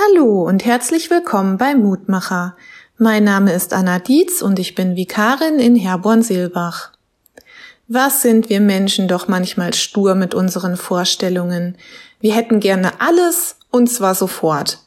[0.00, 2.56] Hallo und herzlich willkommen bei Mutmacher.
[2.98, 6.92] Mein Name ist Anna Dietz und ich bin Vikarin in Herborn-Silbach.
[7.88, 11.76] Was sind wir Menschen doch manchmal stur mit unseren Vorstellungen.
[12.20, 14.78] Wir hätten gerne alles und zwar sofort.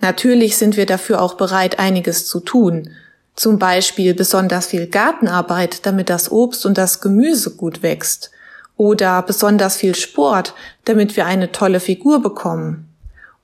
[0.00, 2.92] Natürlich sind wir dafür auch bereit, einiges zu tun.
[3.36, 8.30] Zum Beispiel besonders viel Gartenarbeit, damit das Obst und das Gemüse gut wächst.
[8.78, 10.54] Oder besonders viel Sport,
[10.86, 12.87] damit wir eine tolle Figur bekommen.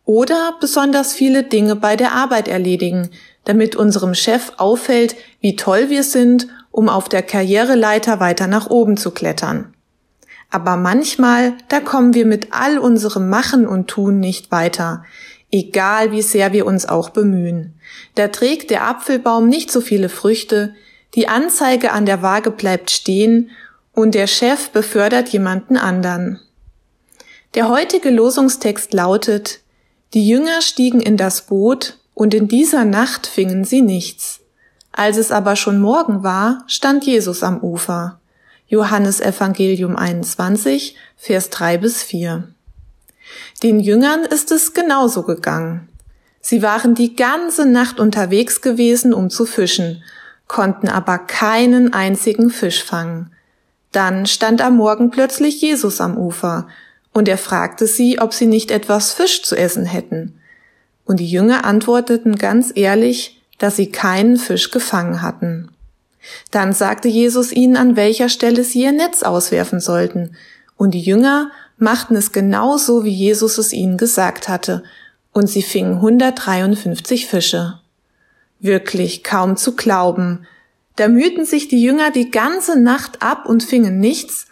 [0.05, 3.11] Oder besonders viele Dinge bei der Arbeit erledigen,
[3.45, 8.96] damit unserem Chef auffällt, wie toll wir sind, um auf der Karriereleiter weiter nach oben
[8.96, 9.75] zu klettern.
[10.50, 15.04] Aber manchmal, da kommen wir mit all unserem Machen und Tun nicht weiter,
[15.50, 17.75] egal wie sehr wir uns auch bemühen.
[18.14, 20.75] Da trägt der Apfelbaum nicht so viele Früchte,
[21.14, 23.50] die Anzeige an der Waage bleibt stehen
[23.93, 26.40] und der Chef befördert jemanden anderen.
[27.54, 29.61] Der heutige Losungstext lautet,
[30.14, 34.41] die Jünger stiegen in das Boot, und in dieser Nacht fingen sie nichts.
[34.93, 38.21] Als es aber schon Morgen war, stand Jesus am Ufer.
[38.69, 42.48] Johannes Evangelium 21, Vers 3 bis 4.
[43.65, 45.89] Den Jüngern ist es genauso gegangen.
[46.41, 50.05] Sie waren die ganze Nacht unterwegs gewesen, um zu fischen,
[50.47, 53.33] konnten aber keinen einzigen Fisch fangen.
[53.91, 56.69] Dann stand am Morgen plötzlich Jesus am Ufer
[57.15, 60.41] und er fragte sie, ob sie nicht etwas Fisch zu essen hätten.
[61.07, 65.71] Und die Jünger antworteten ganz ehrlich, dass sie keinen Fisch gefangen hatten.
[66.51, 70.37] Dann sagte Jesus ihnen, an welcher Stelle sie ihr Netz auswerfen sollten.
[70.77, 74.83] Und die Jünger machten es genauso, wie Jesus es ihnen gesagt hatte.
[75.33, 77.81] Und sie fingen 153 Fische.
[78.59, 80.47] Wirklich kaum zu glauben.
[80.97, 84.47] Da mühten sich die Jünger die ganze Nacht ab und fingen nichts,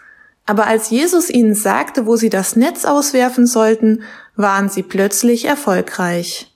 [0.46, 4.02] aber als Jesus ihnen sagte, wo sie das Netz auswerfen sollten,
[4.36, 6.52] waren sie plötzlich erfolgreich.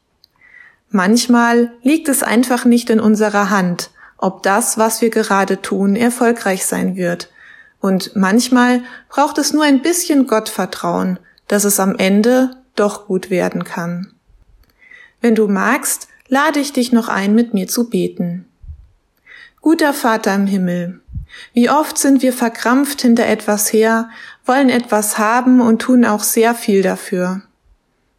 [0.90, 6.64] Manchmal liegt es einfach nicht in unserer Hand, ob das, was wir gerade tun, erfolgreich
[6.64, 7.30] sein wird.
[7.80, 11.18] Und manchmal braucht es nur ein bisschen Gottvertrauen,
[11.48, 14.12] dass es am Ende doch gut werden kann.
[15.20, 18.46] Wenn du magst, lade ich dich noch ein, mit mir zu beten.
[19.60, 21.00] Guter Vater im Himmel,
[21.52, 24.08] wie oft sind wir verkrampft hinter etwas her,
[24.44, 27.42] wollen etwas haben und tun auch sehr viel dafür.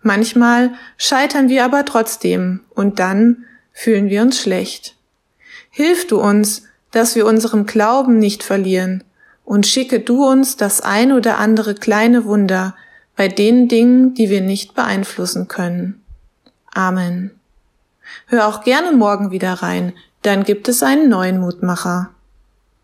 [0.02, 4.96] Manchmal scheitern wir aber trotzdem und dann fühlen wir uns schlecht.
[5.70, 9.04] Hilf du uns, dass wir unserem Glauben nicht verlieren
[9.44, 12.76] und schicke du uns das ein oder andere kleine Wunder
[13.16, 16.04] bei den Dingen, die wir nicht beeinflussen können.
[16.74, 17.32] Amen.
[18.28, 22.12] Hör auch gerne morgen wieder rein, dann gibt es einen neuen Mutmacher.